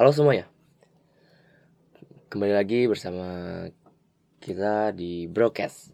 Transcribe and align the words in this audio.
Halo 0.00 0.16
semuanya. 0.16 0.48
Kembali 2.32 2.56
lagi 2.56 2.88
bersama 2.88 3.28
kita 4.40 4.96
di 4.96 5.28
Broadcast. 5.28 5.92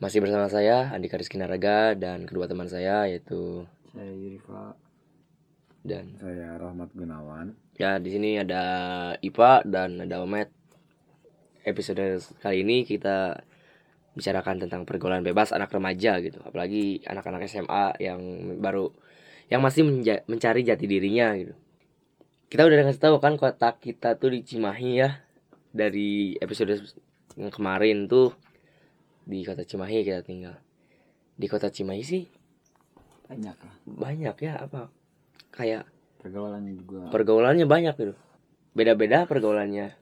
Masih 0.00 0.24
bersama 0.24 0.48
saya 0.48 0.88
Andika 0.88 1.20
Rizky 1.20 1.36
Naraga 1.36 1.92
dan 1.92 2.24
kedua 2.24 2.48
teman 2.48 2.72
saya 2.72 3.04
yaitu 3.04 3.68
Saya 3.92 4.08
Yurifa, 4.16 4.80
dan 5.84 6.16
saya 6.16 6.56
Rahmat 6.56 6.96
Gunawan. 6.96 7.52
ya 7.76 8.00
di 8.00 8.16
sini 8.16 8.40
ada 8.40 8.64
Ipa 9.20 9.60
dan 9.68 10.00
ada 10.00 10.24
Omet. 10.24 10.48
Episode 11.68 12.16
kali 12.40 12.64
ini 12.64 12.88
kita 12.88 13.44
bicarakan 14.16 14.56
tentang 14.56 14.88
pergaulan 14.88 15.20
bebas 15.20 15.52
anak 15.52 15.68
remaja 15.68 16.16
gitu, 16.24 16.40
apalagi 16.48 17.04
anak-anak 17.04 17.44
SMA 17.44 18.00
yang 18.00 18.20
baru 18.56 18.88
yang 19.52 19.60
masih 19.60 19.84
menja- 19.84 20.24
mencari 20.24 20.64
jati 20.64 20.88
dirinya 20.88 21.36
gitu. 21.36 21.52
Kita 22.50 22.66
udah 22.66 22.82
kasih 22.82 22.98
tahu 22.98 23.16
kan 23.22 23.38
kota 23.38 23.78
kita 23.78 24.18
tuh 24.18 24.34
di 24.34 24.42
Cimahi 24.42 24.90
ya 24.98 25.22
dari 25.70 26.34
episode 26.42 26.82
yang 27.38 27.54
kemarin 27.54 28.10
tuh 28.10 28.34
di 29.22 29.46
kota 29.46 29.62
Cimahi 29.62 30.02
kita 30.02 30.26
tinggal. 30.26 30.58
Di 31.38 31.46
kota 31.46 31.70
Cimahi 31.70 32.02
sih 32.02 32.26
Banyak 33.30 33.56
lah. 33.62 33.74
banyak 33.86 34.36
ya 34.42 34.58
apa 34.58 34.90
kayak 35.54 35.86
Pergaulannya 36.18 36.74
juga. 36.74 37.14
pergaulannya 37.14 37.64
banyak 37.64 37.94
gitu 37.94 38.14
beda-beda 38.74 39.24
pergaulannya 39.24 39.94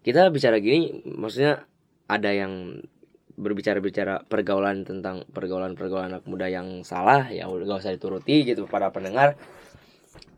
kita 0.00 0.32
bicara 0.32 0.56
gini 0.58 1.04
maksudnya 1.04 1.68
ada 2.08 2.32
yang 2.32 2.80
berbicara-bicara 3.36 4.24
pergaulan 4.26 4.88
tentang 4.88 5.28
pergaulan-pergaulan 5.30 6.16
anak 6.16 6.24
muda 6.24 6.48
yang 6.48 6.80
salah 6.88 7.28
ya 7.28 7.44
udah 7.46 7.68
gak 7.68 7.84
usah 7.84 7.92
dituruti 7.92 8.48
gitu 8.48 8.64
para 8.64 8.88
pendengar 8.90 9.36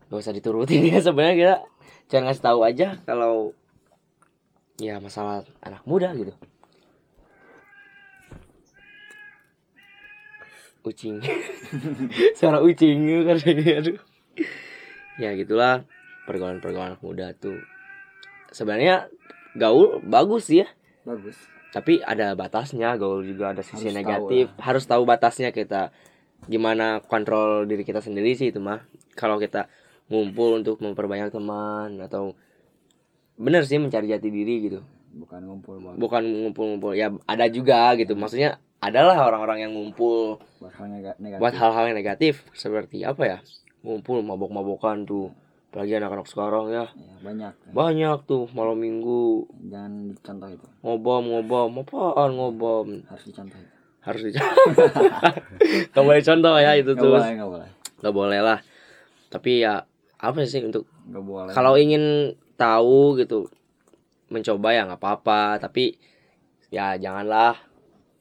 gak 0.07 0.19
usah 0.23 0.35
dituruti 0.35 0.79
ya 0.87 0.99
sebenarnya 1.05 1.35
kita 1.35 1.55
jangan 2.07 2.31
ngasih 2.31 2.43
tahu 2.43 2.59
aja 2.63 2.87
kalau 3.03 3.51
ya 4.77 5.01
masalah 5.01 5.43
anak 5.59 5.81
muda 5.83 6.13
gitu. 6.15 6.31
Ucing. 10.87 11.19
Suara 12.39 12.63
ucing 12.63 13.27
kan 13.27 13.37
aduh. 13.43 13.99
Ya 15.19 15.35
gitulah 15.35 15.83
pergaulan-pergaulan 16.29 16.95
anak 16.95 17.01
muda 17.03 17.35
tuh. 17.35 17.59
Sebenarnya 18.55 19.11
gaul 19.59 19.99
bagus 20.05 20.47
sih 20.47 20.63
ya. 20.63 20.67
Bagus. 21.03 21.35
tapi 21.67 21.99
ada 22.01 22.31
batasnya 22.33 22.95
gaul 22.95 23.21
juga 23.27 23.51
ada 23.53 23.61
sisi 23.61 23.91
Harus 23.91 23.93
tahu 23.93 23.99
negatif. 24.01 24.45
harus 24.57 24.83
tahu 24.87 25.03
batasnya 25.03 25.49
kita. 25.51 25.91
Gimana 26.47 27.03
kontrol 27.03 27.67
diri 27.67 27.83
kita 27.83 27.99
sendiri 27.99 28.33
sih 28.39 28.55
itu 28.55 28.63
mah. 28.63 28.87
Kalau 29.13 29.35
kita 29.35 29.67
ngumpul 30.07 30.55
untuk 30.55 30.79
memperbanyak 30.79 31.29
teman 31.29 31.99
atau 31.99 32.31
bener 33.35 33.61
sih 33.61 33.77
mencari 33.77 34.07
jati 34.07 34.27
diri 34.27 34.55
gitu 34.63 34.81
Bukan 35.09 35.41
ngumpul 35.41 35.75
buat, 35.77 35.95
bukan 35.95 36.21
ngumpul-ngumpul 36.21 36.93
ya 36.93 37.09
ada 37.25 37.45
juga 37.47 37.95
gitu 37.95 38.13
maksudnya 38.13 38.57
adalah 38.77 39.17
orang-orang 39.23 39.65
yang 39.65 39.71
ngumpul 39.73 40.37
buat 40.59 40.73
negatif. 41.17 41.57
hal-hal 41.57 41.83
yang 41.85 41.97
negatif 41.97 42.33
seperti 42.51 43.01
apa 43.01 43.23
ya 43.25 43.37
ngumpul 43.81 44.21
mabok-mabokan 44.21 45.03
tuh 45.03 45.33
apalagi 45.67 45.97
anak-anak 45.97 46.25
sekarang 46.25 46.65
ya 46.69 46.85
Ya, 46.87 47.13
banyak. 47.19 47.51
banyak 47.67 48.17
tuh 48.23 48.45
malam 48.51 48.77
minggu 48.77 49.49
Jangan 49.65 49.93
dicontoh 50.07 50.49
itu. 50.49 50.67
ngobam 50.79 51.23
ngobam 51.25 51.69
apaan 51.77 52.29
ngobam 52.31 52.87
Harus 53.05 53.23
dicontoh 53.25 53.57
itu. 53.57 53.73
harus 53.99 54.21
dicontoh 54.23 54.63
boleh 56.05 56.21
contoh 56.21 56.53
ya 56.55 56.71
itu 56.75 56.91
Gak 56.91 57.01
tuh 57.01 57.11
boleh, 57.11 57.31
gak 57.33 57.49
boleh. 57.49 57.69
gak 57.97 58.13
boleh 58.13 58.39
lah 58.39 58.59
tapi 59.27 59.59
ya 59.59 59.81
apa 60.17 60.41
sih 60.43 60.61
untuk 60.61 60.89
boleh. 61.05 61.53
kalau 61.53 61.77
ingin 61.77 62.33
tahu 62.57 63.17
gitu 63.17 63.45
mencoba 64.27 64.73
ya 64.73 64.83
nggak 64.83 64.99
apa-apa 64.99 65.61
tapi 65.61 65.95
ya 66.67 66.97
janganlah. 66.97 67.55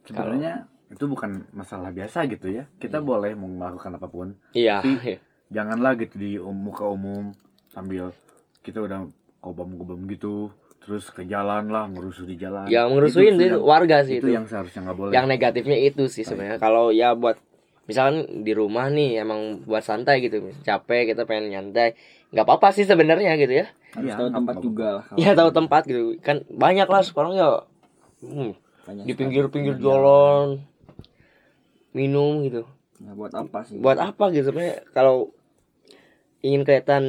Sebenarnya 0.06 0.70
itu 0.86 1.04
bukan 1.04 1.50
masalah 1.50 1.90
biasa 1.90 2.30
gitu 2.30 2.46
ya. 2.46 2.70
Kita 2.78 3.02
boleh 3.02 3.34
mau 3.34 3.50
melakukan 3.50 3.96
apa 3.96 4.06
pun. 4.06 4.38
Iya. 4.52 4.84
Tapi- 4.84 5.18
janganlah 5.56 5.94
gitu 5.96 6.14
di 6.16 6.38
um- 6.38 6.70
muka 6.70 6.86
umum 6.86 7.34
sambil 7.66 8.10
kita 8.62 8.82
udah 8.82 9.06
kobam-kobam 9.38 10.02
gitu 10.06 10.50
terus 10.82 11.10
ke 11.10 11.26
jalan 11.26 11.66
lah 11.66 11.90
ngerusuh 11.90 12.22
di 12.22 12.38
jalan. 12.38 12.70
Ya 12.70 12.86
ngerusuin 12.86 13.34
Itu 13.34 13.58
yang- 13.58 13.66
warga 13.66 14.06
sih 14.06 14.22
itu 14.22 14.30
itu. 14.30 14.36
yang 14.38 14.46
seharusnya 14.46 14.86
nggak 14.86 14.98
boleh. 14.98 15.12
Yang 15.14 15.26
negatifnya 15.26 15.78
itu 15.80 16.06
sih 16.06 16.22
sebenarnya. 16.22 16.62
Kalau 16.62 16.94
ya 16.94 17.18
buat 17.18 17.34
misalkan 17.86 18.16
di 18.42 18.50
rumah 18.50 18.86
nih 18.86 19.20
emang 19.20 19.62
buat 19.62 19.80
santai 19.80 20.18
gitu 20.20 20.42
capek 20.60 21.10
kita 21.10 21.22
pengen 21.22 21.50
nyantai. 21.50 21.94
Nggak 22.28 22.44
apa-apa 22.44 22.68
sih 22.70 22.82
sebenarnya 22.82 23.34
gitu 23.36 23.54
ya. 23.56 23.66
Harus 23.92 24.04
Iya, 24.04 24.14
tahu 24.16 24.28
tempat 24.28 24.52
apa-apa. 24.52 24.60
juga 24.60 24.86
lah. 24.92 25.04
ya 25.16 25.30
tahu 25.32 25.50
tempat 25.52 25.82
gitu. 25.84 26.02
Kan 26.20 26.36
banyak 26.46 26.84
lah 26.84 27.00
sekarang 27.00 27.32
ya. 27.32 27.48
Hmm, 28.18 28.52
Banyak 28.84 29.04
di 29.04 29.12
pinggir-pinggir 29.12 29.74
Iya. 29.74 29.82
jalan 29.82 30.46
minum 31.92 32.42
gitu. 32.42 32.62
Ya, 32.96 33.12
buat 33.12 33.30
apa 33.30 33.58
sih? 33.62 33.76
buat 33.76 33.96
apa 33.96 34.24
gitu? 34.30 34.50
Sebenarnya 34.50 34.84
kalau 34.90 35.30
ingin 36.40 36.62
kelihatan 36.62 37.04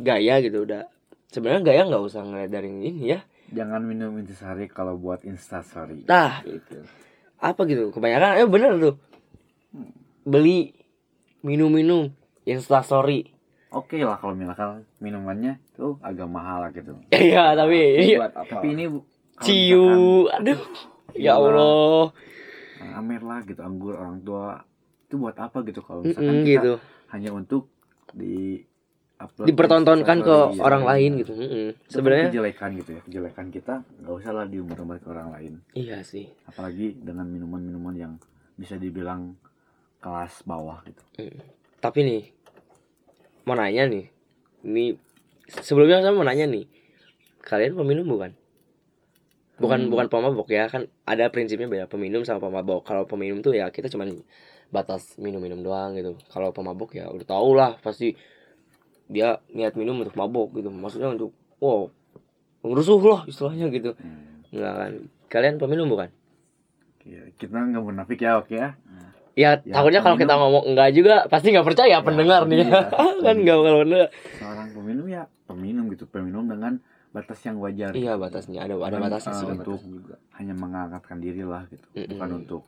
gaya 0.00 0.38
gitu 0.38 0.62
udah. 0.62 0.86
Sebenarnya 1.28 1.62
gaya 1.64 1.82
nggak 1.86 2.02
usah 2.02 2.22
ngeliat 2.22 2.50
dari 2.50 2.68
ini 2.68 2.90
ya. 3.08 3.22
Jangan 3.50 3.82
minum 3.82 4.14
intisari 4.14 4.66
kalau 4.66 4.94
buat 4.94 5.24
instastory 5.24 6.06
nah 6.06 6.38
Gitu. 6.40 6.86
apa 7.36 7.60
gitu? 7.64 7.90
Kebanyakan 7.90 8.36
eh 8.36 8.46
bener 8.46 8.72
tuh 8.76 8.94
beli 10.24 10.74
minum-minum. 11.42 12.12
Instastory 12.44 13.40
oke 13.70 13.96
lah 14.02 14.18
kalau 14.18 14.34
misalkan 14.34 14.82
minumannya 14.98 15.62
tuh 15.78 15.96
agak 16.02 16.26
mahal 16.26 16.66
lah 16.66 16.70
gitu. 16.74 16.98
Iya 17.14 17.54
tapi 17.54 17.78
iya. 18.02 18.18
Buat 18.26 18.34
apa? 18.36 18.50
tapi 18.58 18.66
ini 18.74 18.84
ciu 19.40 20.26
aduh. 20.28 20.60
Ya 21.16 21.34
Iya. 21.34 21.42
Allah. 21.42 22.04
Misalkan 22.14 22.94
amer 22.94 23.22
lah 23.26 23.40
gitu 23.46 23.60
anggur 23.62 23.94
orang 23.98 24.22
tua. 24.22 24.62
Itu 25.06 25.18
buat 25.18 25.34
apa 25.38 25.58
gitu 25.66 25.82
kalau 25.82 26.06
misalkan 26.06 26.42
Mm-mm, 26.42 26.46
kita 26.46 26.60
gitu. 26.62 26.74
hanya 27.10 27.30
untuk 27.34 27.66
di 28.14 28.62
upload 29.18 29.46
dipertontonkan 29.50 30.18
ke 30.22 30.34
Instastory, 30.34 30.62
orang 30.62 30.82
iya. 30.82 30.88
lain 30.94 31.10
gitu. 31.18 31.32
Itu 31.34 31.50
kan 31.74 31.90
sebenarnya 31.90 32.26
kejelekan 32.30 32.70
gitu 32.78 32.90
ya. 32.94 33.00
Kejelekan 33.02 33.46
kita 33.50 33.74
nggak 34.02 34.14
usah 34.22 34.32
lah 34.34 34.46
diumbar-umbar 34.46 34.96
ke 35.02 35.08
orang 35.10 35.28
lain. 35.34 35.52
Iya 35.74 36.02
sih. 36.06 36.30
Apalagi 36.46 36.94
dengan 37.02 37.26
minuman-minuman 37.26 37.94
yang 37.98 38.12
bisa 38.54 38.78
dibilang 38.78 39.34
kelas 40.00 40.42
bawah 40.48 40.80
gitu. 40.88 41.02
Tapi 41.80 41.98
nih 42.04 42.22
mau 43.44 43.56
nanya 43.56 43.88
nih 43.88 44.08
ini 44.64 44.96
sebelumnya 45.48 46.04
saya 46.04 46.12
mau 46.12 46.24
nanya 46.24 46.48
nih 46.48 46.64
kalian 47.44 47.76
peminum 47.76 48.08
bukan? 48.08 48.32
Bukan 49.60 49.80
Hmm. 49.86 49.92
bukan 49.92 50.06
pemabok 50.08 50.48
ya 50.48 50.72
kan 50.72 50.88
ada 51.04 51.28
prinsipnya 51.28 51.68
beda 51.68 51.84
peminum 51.84 52.24
sama 52.24 52.40
pemabok. 52.40 52.84
Kalau 52.84 53.04
peminum 53.04 53.44
tuh 53.44 53.52
ya 53.52 53.68
kita 53.68 53.92
cuman 53.92 54.24
batas 54.72 55.20
minum-minum 55.20 55.60
doang 55.60 55.92
gitu. 56.00 56.16
Kalau 56.32 56.48
pemabok 56.52 56.96
ya 56.96 57.12
udah 57.12 57.26
tau 57.28 57.52
lah 57.52 57.76
pasti 57.84 58.16
dia 59.10 59.36
niat 59.52 59.76
minum 59.76 60.00
untuk 60.00 60.16
mabok 60.16 60.56
gitu. 60.56 60.72
Maksudnya 60.72 61.12
untuk 61.12 61.36
wow 61.60 61.92
ngerusuh 62.64 63.00
lah 63.04 63.20
istilahnya 63.28 63.68
gitu. 63.68 63.92
Hmm. 64.00 64.48
enggak 64.48 64.74
kan? 64.76 64.92
Kalian 65.28 65.56
peminum 65.60 65.92
bukan? 65.92 66.08
Ya, 67.04 67.24
kita 67.36 67.56
nggak 67.56 67.80
munafik 67.80 68.20
ya 68.20 68.40
oke 68.40 68.52
ya 68.52 68.76
ya, 69.40 69.50
Ya, 69.58 69.72
takutnya 69.72 70.00
kalau 70.00 70.16
kita 70.16 70.34
ngomong 70.34 70.64
enggak 70.66 70.88
juga 70.92 71.14
pasti 71.26 71.48
nggak 71.48 71.64
percaya 71.64 71.88
Ya, 71.90 71.98
pendengar 72.00 72.44
nih 72.44 72.60
iya. 72.62 72.80
kan 73.24 73.34
nggak 73.34 73.56
kalau 73.58 73.78
bener 73.80 74.06
seorang 74.34 74.68
peminum 74.70 75.06
ya 75.06 75.22
peminum 75.42 75.84
gitu 75.88 76.04
peminum 76.04 76.44
dengan 76.44 76.72
batas 77.10 77.40
yang 77.40 77.56
wajar 77.58 77.90
iya 77.92 78.12
gitu. 78.12 78.22
batasnya 78.22 78.60
ada 78.60 78.74
ada 78.76 78.86
Bukan, 78.92 79.02
batasnya 79.02 79.32
eh, 79.32 79.34
sih 79.34 79.44
Ada 79.44 79.54
untuk 79.56 79.78
batasnya 79.78 79.96
juga. 79.96 80.14
hanya 80.32 80.54
mengangkatkan 80.54 81.16
diri 81.18 81.42
lah 81.42 81.62
gitu 81.66 81.86
Mm-mm. 81.90 82.08
bukan 82.12 82.30
untuk 82.36 82.62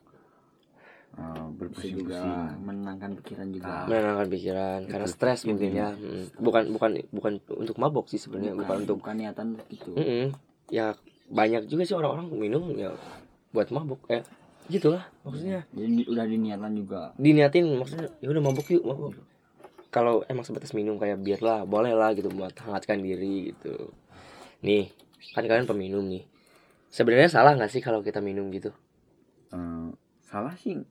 uh, 1.13 1.23
Bisa 1.23 1.39
juga 1.39 1.47
berpusing-pusing 1.53 2.35
menenangkan 2.59 3.11
pikiran 3.15 3.47
juga. 3.49 3.67
Ah. 3.69 3.85
menenangkan 3.85 4.27
pikiran 4.29 4.79
Itu 4.81 4.89
karena 4.89 5.07
stres 5.07 5.39
intinya. 5.43 5.47
mungkin 5.47 5.71
ya 5.71 5.89
Mm. 5.95 6.25
bukan 6.39 6.63
bukan 6.71 6.91
bukan 7.09 7.33
untuk 7.55 7.75
mabok 7.77 8.05
sih 8.07 8.17
sebenarnya 8.17 8.53
bukan, 8.53 8.75
untuk 8.83 8.97
bukan 8.99 9.15
niatan 9.15 9.47
itu. 9.69 9.89
Mm-mm. 9.93 10.25
ya 10.69 10.91
banyak 11.25 11.63
juga 11.65 11.83
sih 11.83 11.95
orang-orang 11.95 12.27
minum 12.33 12.63
ya 12.73 12.91
buat 13.49 13.69
mabok 13.69 14.03
ya 14.07 14.27
gitulah. 14.67 15.03
Maksudnya? 15.23 15.63
Jadi 15.71 16.03
udah 16.07 16.25
diniatan 16.25 16.71
juga. 16.73 17.01
diniatin 17.15 17.65
maksudnya 17.75 18.07
ya 18.19 18.27
udah 18.31 18.41
mabok 18.41 18.67
yuk 18.69 18.83
mabok 18.83 19.13
kalau 19.87 20.25
emang 20.25 20.41
sebatas 20.41 20.73
minum 20.73 20.97
kayak 20.97 21.21
bir 21.21 21.37
lah 21.37 21.63
boleh 21.63 21.93
lah 21.93 22.17
gitu 22.17 22.27
buat 22.33 22.51
hangatkan 22.57 22.99
diri 22.99 23.53
gitu. 23.53 23.93
Nih 24.65 24.89
kan 25.31 25.45
kalian 25.45 25.69
peminum 25.69 26.03
nih. 26.09 26.25
Sebenarnya 26.89 27.29
salah 27.29 27.53
nggak 27.53 27.69
sih 27.69 27.81
kalau 27.81 28.01
kita 28.01 28.17
minum 28.17 28.49
gitu? 28.49 28.73
Eh, 29.49 29.89
salah 30.25 30.57
sih. 30.57 30.81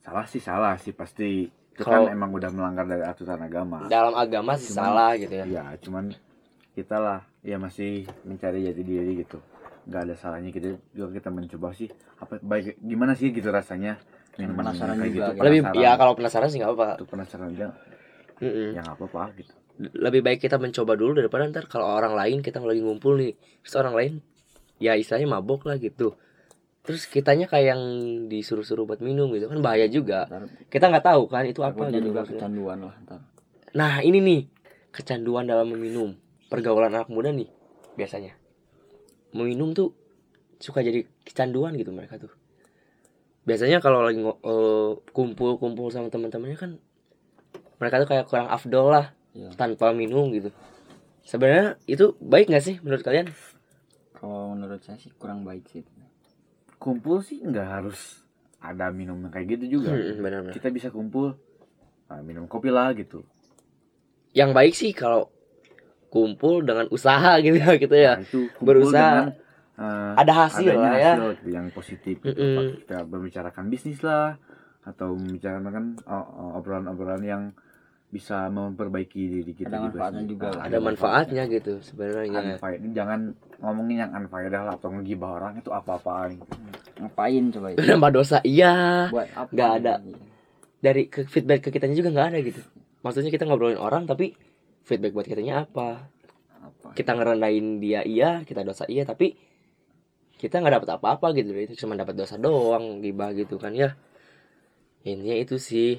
Salah 0.00 0.24
sih 0.24 0.40
salah 0.40 0.74
sih 0.80 0.92
pasti. 0.92 1.48
Itu 1.76 1.84
Kalau- 1.84 2.08
kan 2.08 2.16
emang 2.16 2.32
udah 2.32 2.48
melanggar 2.48 2.88
dari 2.88 3.04
aturan 3.04 3.36
agama. 3.44 3.84
Dalam 3.92 4.16
agama 4.16 4.56
sih 4.56 4.72
Cuman- 4.72 4.80
salah 4.80 5.10
gitu 5.20 5.34
ya. 5.36 5.44
ya 5.44 5.64
cuman 5.76 6.16
kita 6.72 6.96
lah 6.96 7.20
ya 7.40 7.56
masih 7.56 8.04
mencari 8.24 8.64
jati 8.64 8.82
diri 8.84 9.20
gitu 9.20 9.40
nggak 9.86 10.02
ada 10.02 10.14
salahnya 10.18 10.50
kita 10.50 10.74
juga 10.92 11.08
kita 11.14 11.28
mencoba 11.30 11.70
sih. 11.72 11.88
Apa 12.18 12.42
baik 12.42 12.82
gimana 12.82 13.14
sih 13.14 13.30
gitu 13.30 13.48
rasanya? 13.54 14.02
Minuman 14.36 14.68
Penasaran 14.68 15.00
kayak 15.00 15.12
juga, 15.16 15.24
gitu. 15.24 15.32
gitu. 15.32 15.44
lebih 15.48 15.60
penasaran. 15.64 15.84
ya 15.86 15.90
kalau 15.96 16.12
penasaran 16.12 16.48
sih 16.52 16.58
nggak 16.60 16.70
apa-apa. 16.74 16.88
Untuk 17.00 17.08
penasaran 17.08 17.46
aja 17.56 17.66
Mm-mm. 18.36 18.68
ya 18.76 18.80
nggak 18.84 18.96
apa-apa 19.00 19.22
gitu. 19.40 19.52
Lebih 19.96 20.20
baik 20.20 20.38
kita 20.44 20.56
mencoba 20.60 20.92
dulu 20.92 21.12
daripada 21.16 21.48
ntar 21.48 21.64
kalau 21.72 21.88
orang 21.88 22.12
lain 22.12 22.44
kita 22.44 22.60
lagi 22.60 22.84
ngumpul 22.84 23.16
nih. 23.16 23.32
Terus 23.64 23.74
orang 23.80 23.94
lain 23.96 24.12
ya 24.76 24.92
istilahnya 24.92 25.28
mabok 25.40 25.64
lah 25.72 25.80
gitu. 25.80 26.12
Terus 26.84 27.08
kitanya 27.08 27.48
kayak 27.48 27.66
yang 27.74 27.82
disuruh-suruh 28.28 28.84
buat 28.84 29.00
minum 29.00 29.32
gitu. 29.32 29.48
Kan 29.48 29.64
bahaya 29.64 29.88
juga. 29.88 30.28
Ntar 30.28 30.52
kita 30.68 30.84
nggak 30.92 31.04
tahu 31.08 31.22
kan 31.32 31.44
itu 31.48 31.60
apa 31.64 31.82
gitu 31.88 32.12
kecanduan 32.12 32.78
lah 32.84 32.96
ntar. 33.08 33.20
nah 33.72 34.00
ini 34.04 34.20
nih 34.20 34.40
kecanduan 34.92 35.44
dalam 35.48 35.68
meminum 35.68 36.16
pergaulan 36.48 36.92
anak 36.92 37.12
muda 37.12 37.28
nih 37.28 37.48
biasanya 38.00 38.32
meminum 39.36 39.76
tuh 39.76 39.92
suka 40.56 40.80
jadi 40.80 41.04
kecanduan 41.22 41.76
gitu 41.76 41.92
mereka 41.92 42.16
tuh. 42.16 42.32
Biasanya 43.46 43.78
kalau 43.78 44.02
lagi 44.02 44.18
eh, 44.24 44.90
kumpul-kumpul 45.12 45.92
sama 45.92 46.08
teman-temannya 46.08 46.58
kan 46.58 46.70
mereka 47.76 48.00
tuh 48.02 48.08
kayak 48.08 48.26
kurang 48.26 48.48
afdol 48.48 48.88
lah 48.90 49.06
Iya. 49.36 49.52
tanpa 49.52 49.92
minum 49.92 50.32
gitu. 50.32 50.48
Sebenarnya 51.20 51.76
itu 51.84 52.16
baik 52.24 52.48
nggak 52.48 52.64
sih 52.64 52.76
menurut 52.80 53.04
kalian? 53.04 53.28
Kalau 54.16 54.56
menurut 54.56 54.80
saya 54.80 54.96
sih 54.96 55.12
kurang 55.20 55.44
baik 55.44 55.68
sih. 55.68 55.84
kumpul 56.76 57.24
sih 57.24 57.40
nggak 57.40 57.68
harus 57.68 58.20
ada 58.60 58.92
minum 58.92 59.16
kayak 59.32 59.56
gitu 59.56 59.80
juga. 59.80 59.96
Hmm, 59.96 60.20
benar-benar. 60.20 60.52
Kita 60.56 60.68
bisa 60.72 60.88
kumpul 60.92 61.36
nah, 62.08 62.20
minum 62.20 62.44
kopi 62.48 62.68
lah 62.68 62.92
gitu. 62.92 63.24
Yang 64.36 64.50
baik 64.52 64.74
sih 64.76 64.92
kalau 64.92 65.32
kumpul 66.16 66.54
dengan 66.62 66.88
usaha 66.88 67.36
gitu 67.44 67.56
ya 67.56 67.72
gitu 67.74 67.92
ya 67.94 68.14
Nah, 68.14 68.24
itu 68.24 68.40
berusaha. 68.58 69.28
dengan, 69.28 69.28
eh, 69.76 70.12
ada 70.16 70.32
hasil 70.38 70.72
lah 70.72 70.94
ya 70.94 71.12
hasil 71.12 71.24
gitu, 71.34 71.48
yang 71.50 71.66
positif 71.70 72.16
gitu. 72.18 72.32
Mm-mm. 72.32 72.48
Apakah 72.50 72.72
kita 72.78 72.98
membicarakan 73.06 73.64
bisnis 73.66 74.00
lah 74.00 74.40
atau 74.82 75.12
membicarakan 75.12 75.84
oh, 76.02 76.14
oh, 76.14 76.50
obrolan-obrolan 76.56 77.20
yang 77.20 77.42
bisa 78.06 78.46
memperbaiki 78.48 79.18
diri 79.18 79.52
kita 79.52 79.66
Ada 79.68 79.82
manfaatnya 79.84 80.22
sih. 80.22 80.30
juga 80.30 80.46
Nah, 80.46 80.54
lah. 80.54 80.62
ada 80.64 80.78
manfaatnya 80.80 81.42
gitu 81.50 81.72
sebenarnya 81.82 82.54
Unfaedah. 82.54 82.90
jangan 82.94 83.20
ngomongin 83.58 83.96
yang 83.98 84.10
unfaedah 84.16 84.62
lah 84.62 84.74
atau 84.74 84.88
ngegibah 84.90 85.30
orang 85.34 85.52
itu 85.56 85.70
apa-apaan 85.70 86.38
Ngapain 86.96 87.44
coba 87.50 87.68
itu? 87.68 87.82
nambah 87.82 88.10
dosa 88.14 88.38
iya 88.42 88.74
Buat 89.10 89.28
apa? 89.34 89.50
Nggak 89.50 89.70
ada. 89.76 89.94
Dari 90.78 91.02
ke 91.06 91.26
feedback 91.26 91.60
ke 91.60 91.68
kitanya 91.68 91.92
juga 91.92 92.10
nggak 92.10 92.28
ada 92.30 92.38
gitu 92.40 92.62
maksudnya 93.02 93.28
kita 93.28 93.42
ngobrolin 93.42 93.76
orang 93.76 94.02
tapi 94.04 94.34
feedback 94.86 95.12
buat 95.12 95.26
kitanya 95.26 95.66
apa? 95.66 96.14
Apa? 96.62 96.94
kita 96.98 97.14
ngerendahin 97.14 97.78
dia 97.78 98.02
iya 98.02 98.42
kita 98.42 98.66
dosa 98.66 98.90
iya 98.90 99.06
tapi 99.06 99.38
kita 100.36 100.60
nggak 100.60 100.82
dapat 100.82 100.90
apa-apa 101.00 101.32
gitu 101.32 101.54
itu 101.56 101.74
cuma 101.84 101.96
dapat 101.96 102.12
dosa 102.12 102.36
doang 102.36 103.00
gibah 103.00 103.32
gitu 103.32 103.56
kan 103.56 103.72
ya. 103.72 103.96
Intinya 105.00 105.32
itu 105.32 105.56
sih. 105.56 105.96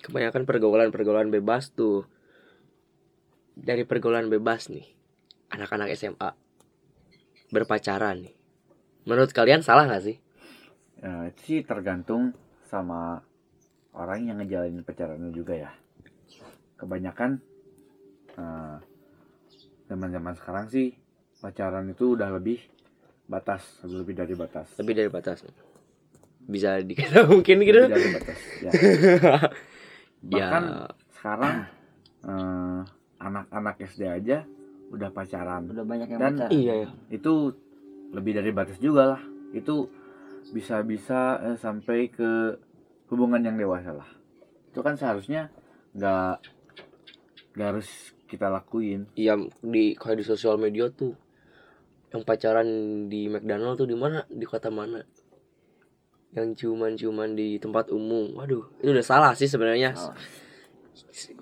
Kebanyakan 0.00 0.42
pergaulan-pergaulan 0.42 1.30
bebas 1.30 1.70
tuh. 1.70 2.02
Dari 3.54 3.86
pergaulan 3.86 4.26
bebas 4.26 4.72
nih 4.72 4.90
anak-anak 5.54 5.94
SMA 5.94 6.34
berpacaran 7.54 8.26
nih. 8.26 8.34
Menurut 9.06 9.30
kalian 9.30 9.62
salah 9.62 9.86
nggak 9.86 10.02
sih? 10.02 10.16
Ya, 10.98 11.30
itu 11.30 11.40
sih 11.46 11.58
tergantung 11.62 12.34
sama 12.66 13.22
orang 13.94 14.26
yang 14.26 14.42
ngejalanin 14.42 14.82
pacarannya 14.82 15.30
juga 15.30 15.54
ya. 15.54 15.70
Kebanyakan 16.74 17.38
eh, 18.38 18.76
zaman-zaman 19.88 20.34
sekarang 20.38 20.66
sih 20.70 20.94
pacaran 21.40 21.88
itu 21.90 22.14
udah 22.14 22.30
lebih 22.36 22.60
batas, 23.26 23.62
lebih 23.86 24.14
dari 24.14 24.34
batas. 24.34 24.66
lebih 24.76 24.94
dari 24.94 25.10
batas 25.10 25.46
bisa 26.50 26.82
dikata 26.82 27.24
mungkin 27.30 27.62
gitu 27.62 27.78
Lebih 27.86 27.94
dari 27.94 28.08
batas. 28.16 28.38
Ya. 28.60 28.70
Bahkan 30.34 30.64
ya 30.66 30.88
sekarang 31.14 31.54
eh, 32.26 32.80
anak-anak 33.20 33.76
SD 33.86 34.02
aja 34.08 34.38
udah 34.90 35.08
pacaran. 35.14 35.70
Udah 35.70 35.84
banyak 35.86 36.08
yang 36.10 36.20
Dan 36.20 36.34
pacaran. 36.36 36.50
iya 36.50 36.74
ya 36.84 36.88
Itu 37.12 37.54
lebih 38.10 38.32
dari 38.36 38.50
batas 38.50 38.76
juga 38.82 39.16
lah. 39.16 39.22
Itu 39.54 39.88
bisa-bisa 40.50 41.38
eh, 41.46 41.56
sampai 41.60 42.10
ke 42.10 42.58
hubungan 43.08 43.40
yang 43.40 43.56
dewasa 43.56 43.94
lah. 43.94 44.10
Itu 44.74 44.82
kan 44.82 44.98
seharusnya 44.98 45.48
nggak 45.94 46.34
nggak 47.54 47.68
harus 47.68 47.88
kita 48.30 48.46
lakuin. 48.46 49.10
Iya 49.18 49.34
di 49.58 49.98
kayak 49.98 50.22
di 50.22 50.24
sosial 50.24 50.54
media 50.54 50.86
tuh 50.94 51.18
yang 52.14 52.22
pacaran 52.22 52.66
di 53.10 53.26
McDonald 53.26 53.74
tuh 53.74 53.90
di 53.90 53.98
mana? 53.98 54.22
Di 54.30 54.46
kota 54.46 54.70
mana? 54.70 55.02
Yang 56.30 56.62
ciuman-ciuman 56.62 57.34
di 57.34 57.58
tempat 57.58 57.90
umum. 57.90 58.38
Waduh 58.38 58.70
itu 58.78 58.90
udah 58.94 59.02
salah 59.02 59.32
sih 59.34 59.50
sebenarnya. 59.50 59.98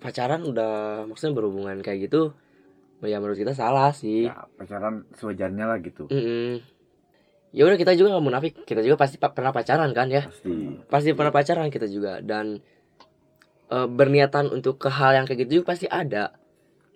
Pacaran 0.01 0.49
udah 0.49 1.05
maksudnya 1.05 1.37
berhubungan 1.37 1.85
kayak 1.85 2.09
gitu 2.09 2.33
ya 3.05 3.23
menurut 3.23 3.39
kita 3.39 3.55
salah 3.55 3.95
sih. 3.95 4.27
Ya, 4.27 4.49
pacaran 4.59 5.07
sewajarnya 5.15 5.65
lah 5.71 5.79
gitu. 5.79 6.11
Mm-mm. 6.11 6.59
ya 7.49 7.65
udah 7.65 7.81
kita 7.81 7.97
juga 7.97 8.17
nggak 8.17 8.27
munafik. 8.27 8.53
Kita 8.67 8.83
juga 8.85 8.99
pasti 9.01 9.17
pa- 9.17 9.33
pernah 9.33 9.55
pacaran 9.55 9.93
kan 9.95 10.11
ya? 10.11 10.27
Pasti. 10.27 10.57
pasti 10.91 11.09
pernah 11.15 11.33
pacaran 11.33 11.69
kita 11.71 11.87
juga. 11.87 12.21
Dan 12.21 12.59
eh, 13.71 13.89
berniatan 13.89 14.51
untuk 14.53 14.83
ke 14.83 14.91
hal 14.91 15.15
yang 15.17 15.25
kayak 15.25 15.47
gitu 15.47 15.63
juga 15.63 15.73
pasti 15.73 15.87
ada 15.89 16.37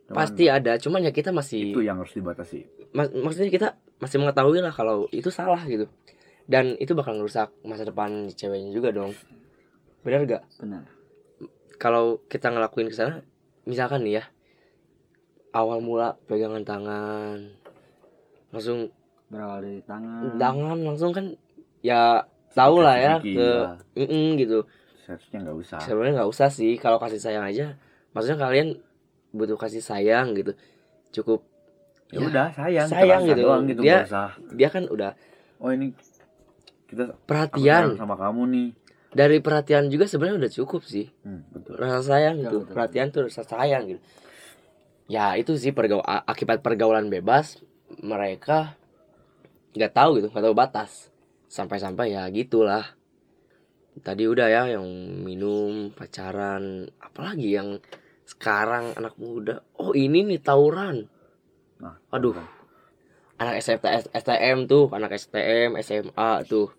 Cuman 0.09 0.17
pasti 0.19 0.45
ada 0.47 0.73
cuman 0.77 1.01
ya 1.03 1.11
kita 1.11 1.31
masih 1.31 1.73
itu 1.73 1.81
yang 1.81 1.97
harus 1.97 2.13
dibatasi. 2.13 2.67
mak- 2.91 3.15
maksudnya 3.15 3.49
kita 3.49 3.69
masih 3.97 4.19
mengetahui 4.19 4.59
lah 4.59 4.71
kalau 4.71 5.07
itu 5.11 5.31
salah 5.31 5.63
gitu 5.65 5.87
dan 6.45 6.75
itu 6.77 6.93
bakal 6.93 7.15
ngerusak 7.15 7.55
masa 7.63 7.83
depan 7.83 8.27
ceweknya 8.29 8.71
juga 8.71 8.91
dong 8.91 9.15
benar 10.03 10.27
gak 10.27 10.43
Benar. 10.59 10.83
kalau 11.79 12.19
kita 12.27 12.51
ngelakuin 12.51 12.91
ke 12.91 12.97
sana 12.97 13.23
misalkan 13.63 14.03
nih 14.03 14.19
ya 14.19 14.25
awal 15.53 15.79
mula 15.79 16.19
pegangan 16.27 16.63
tangan 16.63 17.55
langsung 18.51 18.91
Berawal 19.31 19.65
dari 19.65 19.81
tangan. 19.81 20.37
tangan 20.37 20.79
langsung 20.83 21.11
kan 21.11 21.27
ya 21.81 22.27
tahu 22.53 22.83
lah 22.83 22.97
ya 22.97 23.15
ke 23.17 23.49
lah. 23.65 23.79
mm 23.95 24.37
gitu 24.37 24.67
Seharusnya 25.03 25.39
nggak 25.41 25.57
usah. 25.57 25.79
sebenarnya 25.81 26.13
nggak 26.19 26.31
usah 26.31 26.49
sih 26.49 26.75
kalau 26.77 26.99
kasih 26.99 27.17
sayang 27.17 27.47
aja 27.47 27.79
maksudnya 28.13 28.37
kalian 28.37 28.69
butuh 29.33 29.57
kasih 29.57 29.81
sayang 29.81 30.33
gitu 30.33 30.53
cukup 31.13 31.41
Ya 32.09 32.21
udah 32.21 32.53
sayang. 32.53 32.87
Sayang 32.87 33.25
gitu. 33.25 33.41
Doang 33.41 33.65
gitu 33.65 33.81
Dia- 33.81 34.05
usah. 34.05 34.37
dia 34.51 34.69
kan 34.69 34.85
udah 34.85 35.17
Oh 35.57 35.69
ini 35.69 35.97
kita 36.85 37.17
perhatian 37.23 37.97
sama 37.97 38.15
kamu 38.15 38.43
nih. 38.47 38.69
dari 39.11 39.39
perhatian 39.39 39.89
juga 39.89 40.05
sebenarnya 40.05 40.37
udah 40.39 40.53
cukup 40.55 40.83
sih 40.83 41.09
Hmm, 41.23 41.41
betul. 41.49 41.73
rasa 41.75 42.01
sayang 42.07 42.37
Betul, 42.37 42.45
gitu 42.45 42.57
betul. 42.63 42.73
perhatian 42.73 43.07
tuh 43.09 43.21
rasa 43.25 43.43
sayang 43.43 43.85
gitu 43.87 44.01
ya 45.07 45.33
itu 45.35 45.53
sih 45.55 45.71
pergau 45.71 46.01
a- 46.01 46.21
akibat 46.23 46.61
pergaulan 46.61 47.09
bebas 47.09 47.61
mereka 47.99 48.77
nggak 49.73 49.91
tahu 49.91 50.11
gitu 50.17 50.29
nggak 50.29 50.43
tahu 50.43 50.53
batas 50.55 51.09
sampai-sampai 51.47 52.13
ya 52.13 52.29
gitulah 52.29 52.85
tadi 53.99 54.25
udah 54.25 54.49
ya 54.49 54.63
yang 54.71 54.85
minum 55.19 55.89
pacaran 55.91 56.65
apalagi 56.99 57.53
yang 57.53 57.81
sekarang 58.33 58.97
anak 58.97 59.15
muda. 59.21 59.61
Oh 59.77 59.93
ini 59.93 60.25
nih 60.25 60.41
tawuran. 60.41 61.07
Nah, 61.79 62.01
aduh. 62.09 62.35
anak 63.37 63.59
SMT, 63.59 64.15
STM 64.15 64.71
tuh 64.71 64.87
anak 64.95 65.19
STM 65.19 65.77
SMA 65.83 66.31
tuh. 66.49 66.73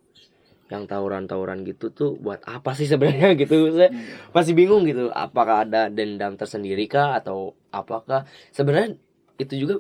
Yang 0.72 0.90
tawuran-tawuran 0.90 1.68
gitu 1.68 1.92
tuh 1.94 2.16
buat 2.18 2.42
apa 2.50 2.74
sih 2.74 2.88
sebenarnya 2.90 3.36
gitu? 3.42 3.76
Saya 3.76 3.92
masih 4.34 4.58
bingung 4.58 4.88
gitu. 4.90 5.12
Apakah 5.14 5.68
ada 5.68 5.92
dendam 5.92 6.34
tersendiri 6.40 6.88
kah 6.90 7.20
atau 7.20 7.54
apakah? 7.70 8.26
Sebenarnya 8.56 8.96
itu 9.38 9.54
juga 9.60 9.76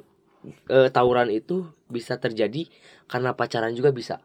eh, 0.69 0.91
tawuran 0.91 1.31
itu 1.31 1.71
bisa 1.87 2.19
terjadi 2.19 2.67
karena 3.07 3.31
pacaran 3.33 3.73
juga 3.73 3.89
bisa. 3.95 4.19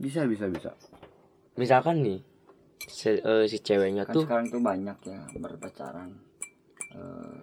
Bisa 0.00 0.24
bisa 0.24 0.48
bisa. 0.48 0.72
misalkan 1.60 2.00
nih 2.00 2.24
si, 2.88 3.20
eh, 3.20 3.44
si 3.44 3.60
ceweknya 3.60 4.08
Kan 4.08 4.14
tuh 4.16 4.24
sekarang 4.24 4.46
tuh 4.48 4.62
banyak 4.64 4.96
ya 5.04 5.20
berpacaran. 5.36 6.29
Eh, 6.94 7.38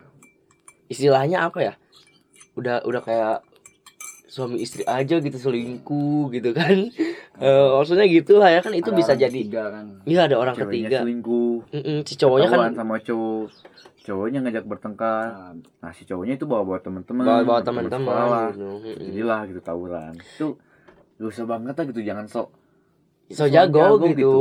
istilahnya 0.88 1.48
apa 1.48 1.60
ya 1.62 1.74
udah 2.58 2.84
udah 2.84 3.02
kayak 3.04 3.38
suami 4.28 4.60
istri 4.60 4.84
aja 4.84 5.20
gitu 5.24 5.38
selingkuh 5.38 6.30
gitu 6.34 6.52
kan 6.52 6.78
Eh, 7.38 7.68
maksudnya 7.70 8.10
gitu 8.10 8.42
lah 8.42 8.50
ya 8.50 8.66
kan 8.66 8.74
itu 8.74 8.90
ada 8.90 8.98
bisa 8.98 9.14
jadi 9.14 9.30
ketiga 9.30 9.70
kan. 9.70 10.02
iya 10.10 10.26
ada 10.26 10.42
orang 10.42 10.58
ketiga 10.58 11.06
selingkuh. 11.06 11.70
Mm-mm, 11.70 12.02
si 12.02 12.18
cowoknya 12.18 12.50
kan 12.50 12.74
sama 12.74 12.98
cowok. 12.98 13.54
Cowoknya 14.10 14.40
ngajak 14.42 14.66
bertengkar. 14.66 15.26
Nah, 15.38 15.54
Nah 15.86 15.92
si 15.94 16.10
cowoknya 16.10 16.34
itu 16.42 16.50
bawa 16.50 16.66
bawa 16.66 16.80
teman-teman. 16.82 17.22
bawa 17.22 17.46
bawa 17.46 17.62
teman 17.62 17.86
teman-teman 17.86 18.58
gitu. 18.58 18.70
Jadilah 19.06 19.42
gitu 19.54 19.62
tawuran. 19.62 20.18
Itu 20.18 20.58
usah 21.22 21.46
banget 21.46 21.74
lah 21.78 21.86
gitu 21.90 22.02
jangan 22.06 22.26
sok 22.30 22.50
so 23.30 23.44
sok 23.44 23.50
jago, 23.52 23.78
jago 23.82 24.06
gitu, 24.08 24.18
gitu. 24.18 24.34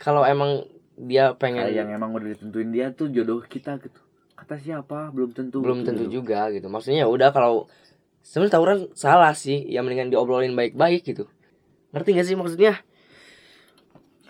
kalau 0.00 0.24
emang 0.26 0.64
dia 0.96 1.32
pengen 1.36 1.62
kayak 1.62 1.76
yang 1.76 1.88
emang 1.94 2.10
udah 2.16 2.28
ditentuin 2.34 2.68
dia 2.72 2.90
tuh 2.90 3.08
jodoh 3.12 3.40
kita 3.46 3.78
gitu. 3.78 4.00
Kata 4.40 4.56
siapa 4.56 5.12
belum 5.12 5.36
tentu. 5.36 5.60
belum 5.60 5.84
gitu. 5.84 5.88
tentu 5.92 6.04
juga 6.08 6.48
gitu. 6.48 6.72
Maksudnya 6.72 7.04
ya 7.04 7.08
udah 7.12 7.28
kalau 7.28 7.68
sebenarnya 8.24 8.52
tawuran 8.56 8.78
salah 8.96 9.36
sih. 9.36 9.68
Ya 9.68 9.84
mendingan 9.84 10.08
diobrolin 10.08 10.56
baik-baik 10.56 11.04
gitu. 11.04 11.28
Ngerti 11.92 12.08
gak 12.16 12.26
sih 12.26 12.36
maksudnya? 12.40 12.80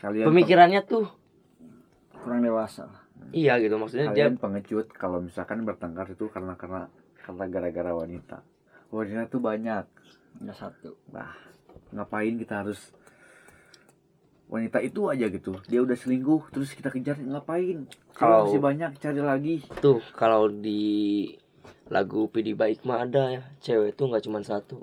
Kalian 0.02 0.26
pemikirannya 0.32 0.80
tuh 0.82 1.06
kurang 2.20 2.42
dewasa. 2.42 2.88
Iya 3.30 3.60
gitu 3.62 3.76
maksudnya 3.78 4.10
dia 4.10 4.26
kalian 4.26 4.40
pengecut 4.40 4.86
kalau 4.96 5.22
misalkan 5.22 5.62
bertengkar 5.62 6.08
itu 6.10 6.26
karena 6.32 6.58
karena 6.58 6.90
karena 7.20 7.44
gara-gara 7.46 7.92
wanita. 7.94 8.42
Wanita 8.90 9.30
tuh 9.30 9.38
banyak 9.38 9.84
nggak 10.40 10.56
satu. 10.56 10.98
Nah, 11.14 11.30
ngapain 11.94 12.34
kita 12.40 12.64
harus 12.66 12.90
wanita 14.50 14.82
itu 14.82 15.06
aja 15.06 15.30
gitu. 15.30 15.54
Dia 15.70 15.80
udah 15.80 15.94
selingkuh, 15.94 16.50
terus 16.50 16.74
kita 16.74 16.90
kejar 16.90 17.16
ngapain? 17.22 17.86
Kalau 18.12 18.50
masih 18.50 18.60
banyak 18.60 18.90
cari 18.98 19.22
lagi. 19.22 19.54
tuh 19.78 20.02
kalau 20.18 20.50
di 20.50 21.30
lagu 21.86 22.26
Pidi 22.26 22.52
Baik 22.58 22.82
mah 22.82 23.06
ada 23.06 23.30
ya. 23.30 23.42
Cewek 23.62 23.94
tuh 23.94 24.10
nggak 24.10 24.26
cuma 24.26 24.42
satu. 24.42 24.82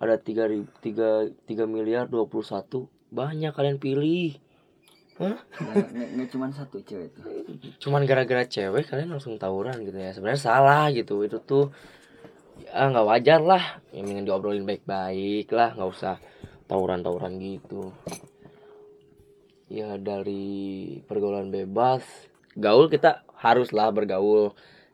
Ada 0.00 0.18
tiga 0.18 0.48
tiga 0.80 1.28
tiga 1.44 1.68
miliar 1.68 2.08
dua 2.08 2.24
puluh 2.24 2.42
satu. 2.42 2.88
Banyak 3.12 3.52
kalian 3.52 3.76
pilih. 3.76 4.40
Nggak 5.20 5.38
nggak- 5.92 6.30
cuma 6.32 6.48
satu 6.48 6.80
cewek 6.80 7.12
itu 7.12 7.20
cuman 7.84 8.08
gara-gara 8.08 8.48
cewek 8.48 8.88
kalian 8.88 9.12
langsung 9.12 9.36
tawuran 9.36 9.76
gitu 9.84 10.00
ya. 10.00 10.16
Sebenarnya 10.16 10.40
salah 10.40 10.88
gitu. 10.88 11.20
Itu 11.20 11.38
tuh 11.44 11.68
ya 12.64 12.88
nggak 12.88 13.06
wajar 13.06 13.40
lah. 13.44 13.84
Yang 13.92 14.06
ingin 14.16 14.24
diobrolin 14.24 14.64
baik-baik 14.64 15.52
lah. 15.52 15.76
Nggak 15.76 15.90
usah 15.92 16.16
tawuran-tawuran 16.64 17.36
gitu 17.36 17.92
ya 19.72 19.96
dari 19.96 21.00
pergaulan 21.08 21.48
bebas. 21.48 22.04
Gaul 22.60 22.92
kita 22.92 23.24
haruslah 23.40 23.88
bergaul. 23.88 24.52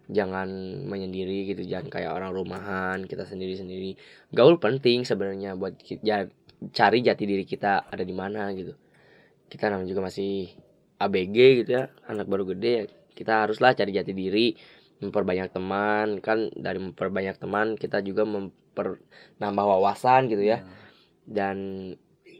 Jangan 0.08 0.48
menyendiri 0.88 1.52
gitu 1.52 1.68
jangan 1.68 1.92
kayak 1.92 2.16
orang 2.16 2.32
rumahan 2.32 3.04
kita 3.04 3.26
sendiri-sendiri. 3.28 3.98
Gaul 4.32 4.56
penting 4.56 5.04
sebenarnya 5.04 5.58
buat 5.58 5.76
kita 5.76 6.32
cari 6.72 6.98
jati 7.04 7.24
diri 7.28 7.44
kita 7.44 7.90
ada 7.90 8.06
di 8.06 8.14
mana 8.14 8.48
gitu. 8.54 8.72
Kita 9.50 9.68
namanya 9.68 9.90
juga 9.90 10.08
masih 10.08 10.54
ABG 11.02 11.36
gitu 11.64 11.70
ya 11.76 11.92
anak 12.08 12.24
baru 12.30 12.48
gede 12.54 12.70
ya. 12.72 12.84
Kita 13.12 13.44
haruslah 13.44 13.74
cari 13.74 13.90
jati 13.92 14.14
diri 14.16 14.56
memperbanyak 15.04 15.52
teman. 15.52 16.24
Kan 16.24 16.54
dari 16.56 16.80
memperbanyak 16.80 17.36
teman 17.36 17.76
kita 17.76 18.00
juga 18.00 18.24
memper 18.24 19.02
nambah 19.42 19.64
wawasan 19.76 20.32
gitu 20.32 20.40
ya. 20.40 20.64
Dan 21.28 21.92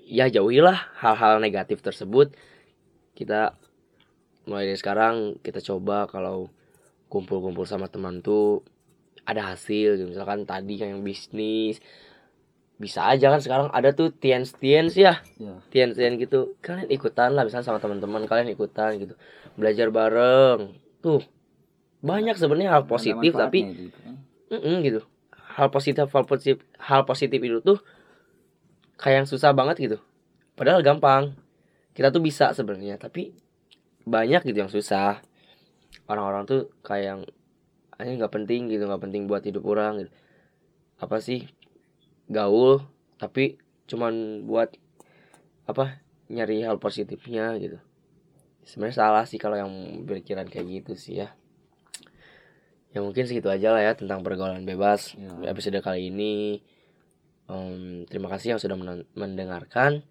ya 0.09 0.33
jauhilah 0.33 0.97
hal-hal 0.99 1.39
negatif 1.39 1.85
tersebut. 1.85 2.33
Kita 3.13 3.53
mulai 4.49 4.73
dari 4.73 4.81
sekarang 4.81 5.37
kita 5.45 5.61
coba 5.61 6.09
kalau 6.09 6.49
kumpul-kumpul 7.13 7.69
sama 7.69 7.93
teman 7.93 8.25
tuh 8.25 8.65
ada 9.29 9.53
hasil 9.53 10.01
gitu. 10.01 10.09
Misalkan 10.09 10.49
tadi 10.49 10.81
yang 10.81 11.05
bisnis 11.05 11.85
bisa 12.79 13.11
aja 13.11 13.35
kan 13.35 13.43
sekarang 13.43 13.69
ada 13.75 13.91
tuh 13.91 14.15
tiens 14.15 14.55
tiens 14.57 14.95
ya. 14.97 15.21
Ya. 15.37 15.61
Tian 15.69 15.93
tian 15.93 16.17
gitu. 16.17 16.57
Kalian 16.65 16.89
ikutan 16.89 17.37
lah 17.37 17.45
misalnya 17.45 17.69
sama 17.69 17.83
teman-teman 17.83 18.25
kalian 18.25 18.55
ikutan 18.55 18.97
gitu. 18.97 19.15
Belajar 19.59 19.93
bareng. 19.93 20.73
Tuh 21.05 21.21
banyak 21.99 22.39
sebenarnya 22.39 22.79
hal 22.79 22.87
positif 22.87 23.35
tapi 23.35 23.67
gitu 23.67 23.99
kan. 23.99 24.15
mm-mm, 24.55 24.77
gitu. 24.87 25.01
Hal 25.59 25.69
positif 25.75 26.07
hal 26.07 26.25
positif 26.25 26.63
hal 26.79 27.03
positif 27.03 27.43
itu 27.43 27.59
tuh 27.61 27.83
kayak 28.99 29.25
yang 29.25 29.29
susah 29.31 29.55
banget 29.55 29.77
gitu. 29.79 29.99
Padahal 30.59 30.83
gampang. 30.83 31.39
Kita 31.95 32.11
tuh 32.11 32.23
bisa 32.23 32.51
sebenarnya 32.53 32.99
tapi 32.99 33.35
banyak 34.03 34.43
gitu 34.47 34.59
yang 34.59 34.71
susah. 34.71 35.23
Orang-orang 36.11 36.45
tuh 36.45 36.61
kayak 36.83 37.05
yang 37.07 37.21
ini 37.99 38.19
nggak 38.19 38.31
penting 38.35 38.71
gitu 38.71 38.87
nggak 38.87 39.03
penting 39.03 39.27
buat 39.31 39.43
hidup 39.43 39.63
orang 39.67 40.05
gitu. 40.07 40.13
Apa 40.99 41.23
sih? 41.23 41.47
Gaul 42.29 42.85
tapi 43.19 43.57
cuman 43.89 44.45
buat 44.45 44.75
apa 45.65 45.99
nyari 46.29 46.63
hal 46.63 46.77
positifnya 46.79 47.57
gitu. 47.57 47.81
Sebenarnya 48.69 49.01
salah 49.01 49.25
sih 49.25 49.41
kalau 49.41 49.57
yang 49.57 49.73
berpikiran 50.05 50.45
kayak 50.47 50.85
gitu 50.85 50.93
sih 50.95 51.25
ya. 51.25 51.33
Ya 52.93 53.05
mungkin 53.05 53.29
segitu 53.29 53.49
aja 53.53 53.73
lah 53.73 53.83
ya 53.85 53.93
tentang 53.97 54.25
pergaulan 54.25 54.65
bebas 54.65 55.13
Ya. 55.17 55.53
episode 55.53 55.77
kali 55.85 56.09
ini 56.09 56.65
Em, 57.49 58.05
terima 58.05 58.29
kasih 58.29 58.57
yang 58.57 58.61
sudah 58.61 58.77
mendengarkan. 59.17 60.05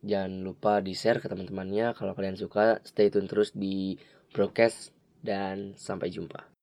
Jangan 0.00 0.32
lupa 0.40 0.80
di 0.80 0.96
share 0.96 1.20
ke 1.20 1.28
teman-temannya 1.28 1.92
kalau 1.92 2.16
kalian 2.16 2.40
suka. 2.40 2.80
Stay 2.88 3.12
tune 3.12 3.28
terus 3.28 3.52
di 3.52 4.00
broadcast 4.32 4.96
dan 5.20 5.76
sampai 5.76 6.08
jumpa 6.08 6.55